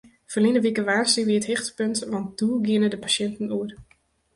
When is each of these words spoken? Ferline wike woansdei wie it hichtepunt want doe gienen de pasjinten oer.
Ferline 0.31 0.59
wike 0.63 0.83
woansdei 0.89 1.27
wie 1.27 1.39
it 1.39 1.49
hichtepunt 1.51 1.97
want 2.11 2.29
doe 2.39 2.53
gienen 2.65 2.93
de 2.93 2.99
pasjinten 3.03 3.53
oer. 3.57 3.71